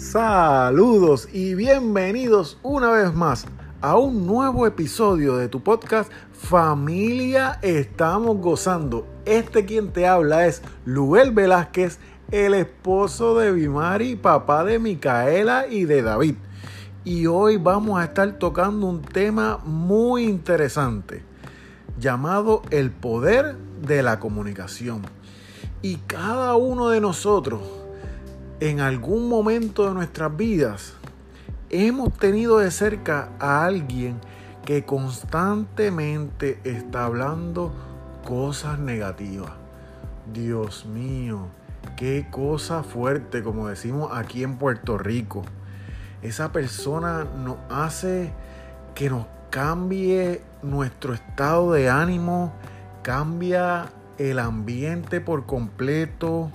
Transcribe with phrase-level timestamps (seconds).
[0.00, 3.44] Saludos y bienvenidos una vez más
[3.82, 9.06] a un nuevo episodio de tu podcast Familia Estamos Gozando.
[9.26, 11.98] Este quien te habla es Luel Velázquez,
[12.30, 16.36] el esposo de Bimari, papá de Micaela y de David.
[17.04, 21.22] Y hoy vamos a estar tocando un tema muy interesante
[21.98, 25.02] llamado el poder de la comunicación.
[25.82, 27.79] Y cada uno de nosotros
[28.60, 30.92] en algún momento de nuestras vidas
[31.70, 34.20] hemos tenido de cerca a alguien
[34.66, 37.72] que constantemente está hablando
[38.22, 39.52] cosas negativas.
[40.34, 41.46] Dios mío,
[41.96, 45.42] qué cosa fuerte, como decimos aquí en Puerto Rico.
[46.20, 48.30] Esa persona nos hace
[48.94, 52.52] que nos cambie nuestro estado de ánimo,
[53.02, 53.86] cambia
[54.18, 56.52] el ambiente por completo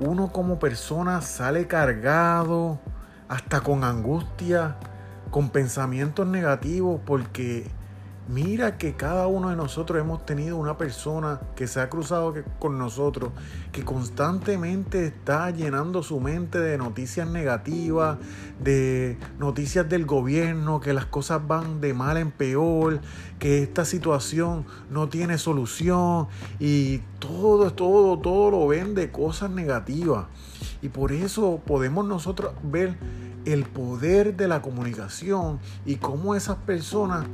[0.00, 2.78] uno como persona sale cargado,
[3.28, 4.76] hasta con angustia,
[5.30, 7.66] con pensamientos negativos, porque
[8.28, 12.76] Mira que cada uno de nosotros hemos tenido una persona que se ha cruzado con
[12.76, 13.30] nosotros,
[13.72, 18.18] que constantemente está llenando su mente de noticias negativas,
[18.62, 23.00] de noticias del gobierno, que las cosas van de mal en peor,
[23.38, 26.28] que esta situación no tiene solución
[26.60, 30.26] y todo, todo, todo lo ven de cosas negativas.
[30.82, 32.98] Y por eso podemos nosotros ver
[33.46, 37.24] el poder de la comunicación y cómo esas personas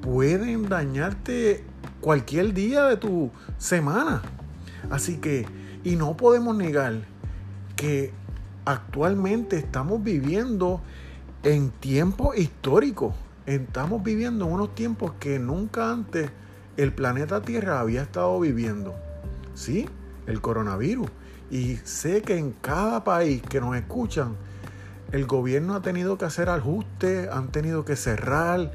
[0.00, 1.64] pueden dañarte
[2.00, 4.22] cualquier día de tu semana.
[4.90, 5.46] Así que,
[5.84, 7.02] y no podemos negar
[7.76, 8.12] que
[8.64, 10.80] actualmente estamos viviendo
[11.42, 13.14] en tiempos históricos.
[13.46, 16.30] Estamos viviendo en unos tiempos que nunca antes
[16.76, 18.94] el planeta Tierra había estado viviendo.
[19.54, 19.88] ¿Sí?
[20.26, 21.10] El coronavirus.
[21.50, 24.36] Y sé que en cada país que nos escuchan,
[25.12, 28.72] el gobierno ha tenido que hacer ajustes, han tenido que cerrar,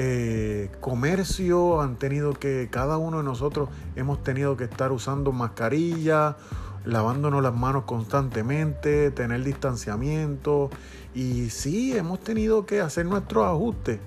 [0.00, 6.36] eh, comercio, han tenido que, cada uno de nosotros hemos tenido que estar usando mascarilla,
[6.84, 10.70] lavándonos las manos constantemente, tener distanciamiento.
[11.16, 13.98] Y sí, hemos tenido que hacer nuestros ajustes.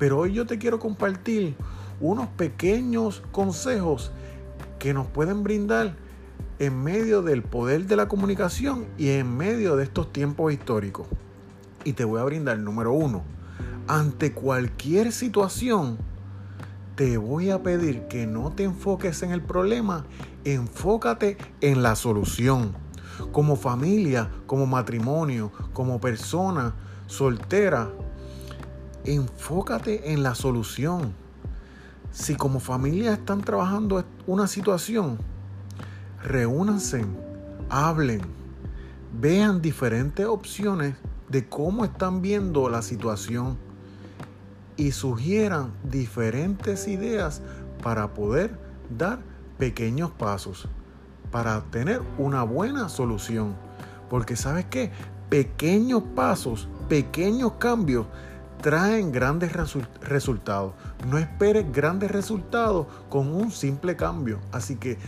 [0.00, 1.54] Pero hoy yo te quiero compartir
[2.00, 4.10] unos pequeños consejos
[4.80, 5.94] que nos pueden brindar
[6.58, 11.06] en medio del poder de la comunicación y en medio de estos tiempos históricos.
[11.84, 13.35] Y te voy a brindar número uno
[13.88, 15.98] ante cualquier situación,
[16.96, 20.06] te voy a pedir que no te enfoques en el problema,
[20.44, 22.72] enfócate en la solución.
[23.32, 26.74] Como familia, como matrimonio, como persona
[27.06, 27.90] soltera,
[29.04, 31.12] enfócate en la solución.
[32.12, 35.18] Si como familia están trabajando una situación,
[36.22, 37.04] reúnanse,
[37.68, 38.22] hablen,
[39.20, 40.96] vean diferentes opciones
[41.28, 43.65] de cómo están viendo la situación
[44.76, 47.42] y sugieran diferentes ideas
[47.82, 48.58] para poder
[48.96, 49.18] dar
[49.58, 50.68] pequeños pasos,
[51.30, 53.54] para tener una buena solución.
[54.10, 54.92] Porque sabes qué,
[55.28, 58.06] pequeños pasos, pequeños cambios
[58.62, 59.52] traen grandes
[60.00, 60.72] resultados.
[61.10, 64.40] No esperes grandes resultados con un simple cambio.
[64.52, 64.98] Así que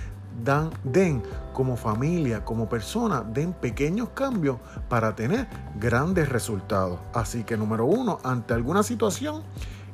[0.44, 1.22] dan, den
[1.52, 7.00] como familia, como persona, den pequeños cambios para tener grandes resultados.
[7.12, 9.42] Así que número uno, ante alguna situación,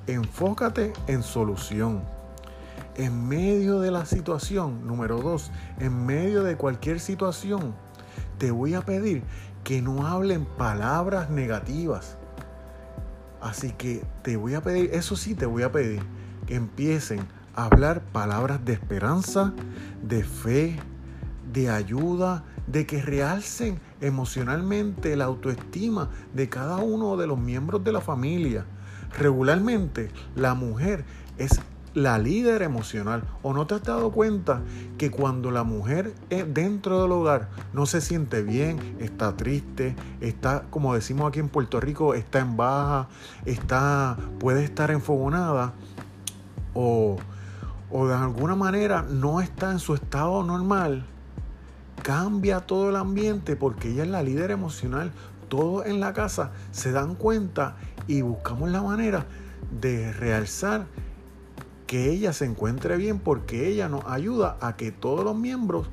[0.07, 2.03] enfócate en solución.
[2.97, 5.51] En medio de la situación, número dos,
[5.81, 7.75] en medio de cualquier situación,
[8.39, 9.25] te voy a pedir
[9.65, 12.17] que no hablen palabras negativas.
[13.41, 16.03] Así que te voy a pedir, eso sí te voy a pedir,
[16.47, 17.27] que empiecen
[17.57, 19.53] hablar palabras de esperanza,
[20.03, 20.77] de fe,
[21.53, 27.93] de ayuda, de que realcen emocionalmente la autoestima de cada uno de los miembros de
[27.93, 28.65] la familia.
[29.19, 31.05] Regularmente la mujer
[31.39, 31.61] es
[31.95, 33.23] la líder emocional.
[33.43, 34.63] ¿O no te has dado cuenta
[34.99, 40.95] que cuando la mujer dentro del hogar no se siente bien, está triste, está, como
[40.95, 43.09] decimos aquí en Puerto Rico, está en baja,
[43.45, 45.73] está, puede estar enfogonada
[46.75, 47.17] o
[47.91, 51.07] o de alguna manera no está en su estado normal,
[52.03, 55.13] cambia todo el ambiente porque ella es la líder emocional.
[55.49, 57.77] Todos en la casa se dan cuenta
[58.07, 59.27] y buscamos la manera
[59.81, 60.87] de realzar
[61.87, 65.89] que ella se encuentre bien porque ella nos ayuda a que todos los miembros,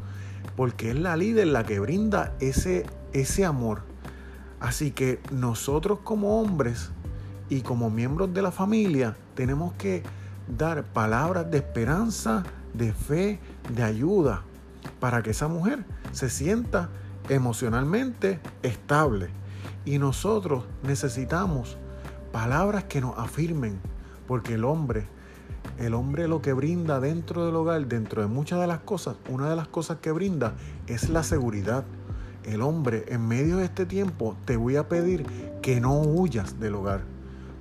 [0.56, 3.84] porque es la líder la que brinda ese, ese amor.
[4.60, 6.92] Así que nosotros como hombres
[7.50, 10.04] y como miembros de la familia tenemos que
[10.58, 12.44] dar palabras de esperanza,
[12.74, 13.40] de fe,
[13.74, 14.44] de ayuda,
[15.00, 16.90] para que esa mujer se sienta
[17.30, 19.30] emocionalmente estable.
[19.86, 21.78] Y nosotros necesitamos
[22.32, 23.80] palabras que nos afirmen,
[24.28, 25.08] porque el hombre,
[25.80, 29.50] el hombre lo que brinda dentro del hogar, dentro de muchas de las cosas, una
[29.50, 30.54] de las cosas que brinda
[30.88, 31.84] es la seguridad.
[32.44, 35.26] El hombre, en medio de este tiempo, te voy a pedir
[35.62, 37.02] que no huyas del hogar.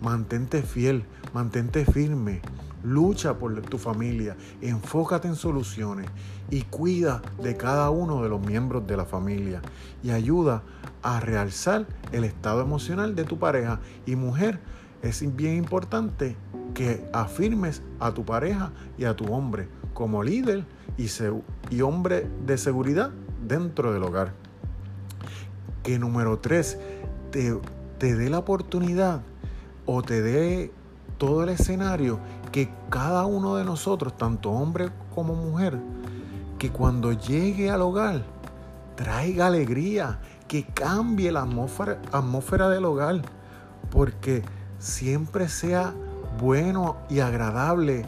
[0.00, 1.04] Mantente fiel,
[1.34, 2.40] mantente firme,
[2.82, 6.08] lucha por tu familia, enfócate en soluciones
[6.50, 9.62] y cuida de cada uno de los miembros de la familia
[10.02, 10.62] y ayuda
[11.02, 13.80] a realzar el estado emocional de tu pareja.
[14.06, 14.60] Y mujer,
[15.02, 16.36] es bien importante
[16.74, 20.64] que afirmes a tu pareja y a tu hombre como líder
[20.98, 21.06] y,
[21.70, 23.10] y hombre de seguridad
[23.46, 24.32] dentro del hogar.
[25.82, 26.78] Que número tres,
[27.30, 27.58] te,
[27.98, 29.22] te dé la oportunidad
[29.86, 30.72] o te dé
[31.20, 32.18] todo el escenario
[32.50, 35.78] que cada uno de nosotros, tanto hombre como mujer,
[36.58, 38.22] que cuando llegue al hogar
[38.96, 40.18] traiga alegría,
[40.48, 43.20] que cambie la atmósfera, atmósfera del hogar,
[43.90, 44.42] porque
[44.78, 45.92] siempre sea
[46.40, 48.06] bueno y agradable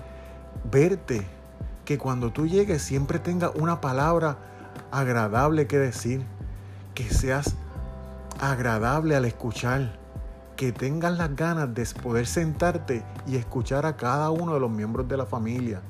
[0.71, 1.27] verte,
[1.85, 4.39] que cuando tú llegues siempre tenga una palabra
[4.91, 6.25] agradable que decir,
[6.95, 7.57] que seas
[8.41, 10.02] agradable al escuchar,
[10.63, 15.09] que tengas las ganas de poder sentarte y escuchar a cada uno de los miembros
[15.09, 15.81] de la familia,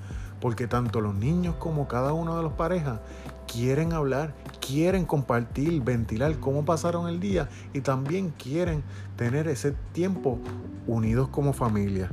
[0.41, 2.99] porque tanto los niños como cada uno de los parejas
[3.47, 4.33] quieren hablar,
[4.67, 8.83] quieren compartir, ventilar cómo pasaron el día y también quieren
[9.15, 10.39] tener ese tiempo
[10.87, 12.11] unidos como familia.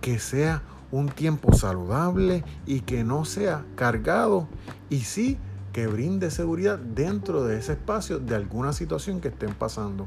[0.00, 0.62] Que sea
[0.92, 4.46] un tiempo saludable y que no sea cargado
[4.90, 5.38] y sí
[5.74, 10.06] que brinde seguridad dentro de ese espacio de alguna situación que estén pasando.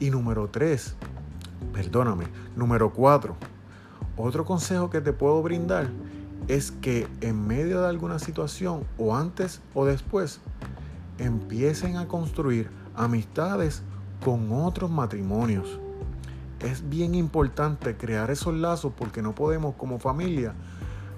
[0.00, 0.94] Y número tres,
[1.74, 2.24] perdóname,
[2.56, 3.36] número cuatro,
[4.16, 5.90] otro consejo que te puedo brindar
[6.48, 10.40] es que en medio de alguna situación o antes o después
[11.18, 13.82] empiecen a construir amistades
[14.24, 15.78] con otros matrimonios.
[16.60, 20.54] Es bien importante crear esos lazos porque no podemos como familia,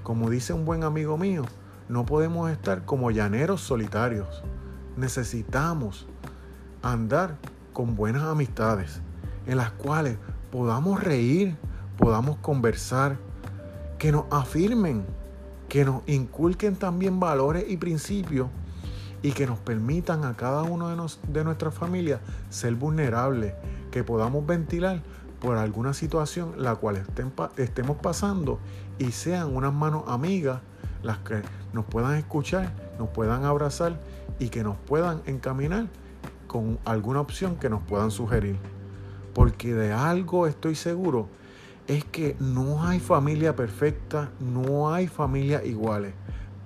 [0.02, 1.44] como dice un buen amigo mío,
[1.90, 4.44] no podemos estar como llaneros solitarios.
[4.96, 6.06] Necesitamos
[6.82, 7.36] andar
[7.72, 9.00] con buenas amistades
[9.46, 10.16] en las cuales
[10.52, 11.56] podamos reír,
[11.98, 13.18] podamos conversar,
[13.98, 15.04] que nos afirmen,
[15.68, 18.46] que nos inculquen también valores y principios
[19.20, 22.20] y que nos permitan a cada uno de, nos, de nuestras familias
[22.50, 23.54] ser vulnerables,
[23.90, 25.02] que podamos ventilar
[25.40, 27.02] por alguna situación la cual
[27.56, 28.60] estemos pasando
[28.98, 30.60] y sean unas manos amigas
[31.02, 31.42] las que
[31.72, 34.00] nos puedan escuchar, nos puedan abrazar
[34.38, 35.86] y que nos puedan encaminar
[36.46, 38.58] con alguna opción que nos puedan sugerir.
[39.34, 41.28] Porque de algo estoy seguro,
[41.86, 46.14] es que no hay familia perfecta, no hay familia iguales,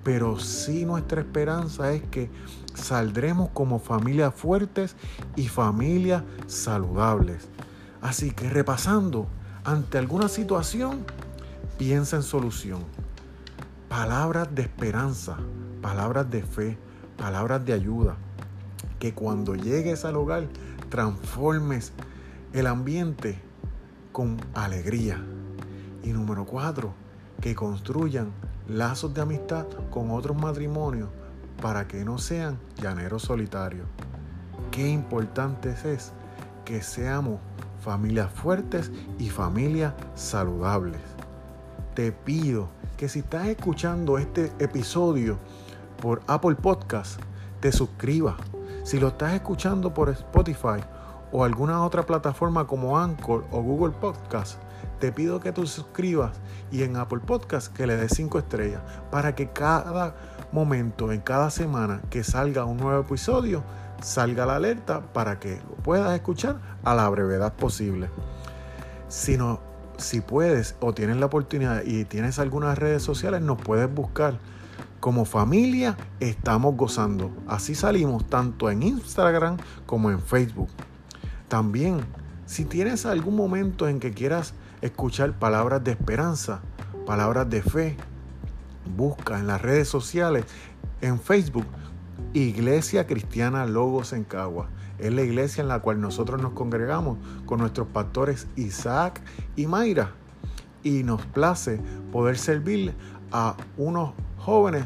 [0.03, 2.29] pero sí nuestra esperanza es que
[2.75, 4.95] saldremos como familias fuertes
[5.35, 7.47] y familias saludables.
[8.01, 9.27] Así que repasando,
[9.63, 11.05] ante alguna situación,
[11.79, 12.83] piensa en solución.
[13.97, 15.37] Palabras de esperanza,
[15.81, 16.77] palabras de fe,
[17.15, 18.17] palabras de ayuda.
[18.99, 20.49] Que cuando llegues al hogar
[20.89, 21.93] transformes
[22.51, 23.39] el ambiente
[24.11, 25.23] con alegría.
[26.03, 26.93] Y número cuatro,
[27.39, 28.33] que construyan
[28.67, 31.07] lazos de amistad con otros matrimonios
[31.61, 33.87] para que no sean llaneros solitarios.
[34.71, 36.11] Qué importante es
[36.65, 37.39] que seamos
[37.79, 40.99] familias fuertes y familias saludables.
[41.93, 45.37] Te pido que si estás escuchando este episodio
[46.01, 47.19] por Apple Podcast,
[47.59, 48.35] te suscribas.
[48.83, 50.81] Si lo estás escuchando por Spotify
[51.31, 54.59] o alguna otra plataforma como Anchor o Google Podcast,
[54.99, 56.37] te pido que te suscribas
[56.71, 60.15] y en Apple Podcast que le des 5 estrellas para que cada
[60.51, 63.63] momento, en cada semana que salga un nuevo episodio,
[64.01, 68.09] salga la alerta para que lo puedas escuchar a la brevedad posible.
[69.09, 69.59] Si, no,
[69.97, 74.39] si puedes o tienes la oportunidad y tienes algunas redes sociales, nos puedes buscar.
[74.99, 77.31] Como familia estamos gozando.
[77.47, 80.69] Así salimos tanto en Instagram como en Facebook.
[81.47, 81.99] También,
[82.45, 86.61] si tienes algún momento en que quieras escuchar palabras de esperanza,
[87.05, 87.97] palabras de fe,
[88.95, 90.45] busca en las redes sociales,
[91.01, 91.67] en Facebook,
[92.33, 94.69] Iglesia Cristiana Logos en Cagua.
[94.99, 99.21] Es la iglesia en la cual nosotros nos congregamos con nuestros pastores Isaac
[99.55, 100.11] y Mayra.
[100.83, 101.79] Y nos place
[102.11, 102.93] poder servir
[103.31, 104.85] a unos jóvenes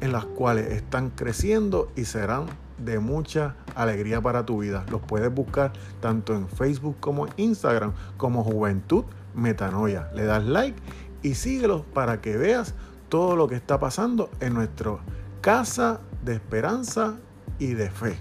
[0.00, 2.46] en las cuales están creciendo y serán
[2.78, 4.84] de mucha alegría para tu vida.
[4.90, 10.10] Los puedes buscar tanto en Facebook como en Instagram como Juventud Metanoia.
[10.14, 10.80] Le das like
[11.22, 12.74] y síguelos para que veas
[13.08, 14.96] todo lo que está pasando en nuestra
[15.40, 17.16] casa de esperanza
[17.58, 18.18] y de fe.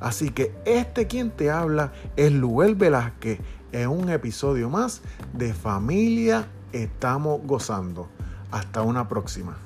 [0.00, 3.38] Así que este quien te habla es Luel Velázquez
[3.72, 8.08] en un episodio más de Familia Estamos Gozando.
[8.50, 9.56] Hasta una próxima.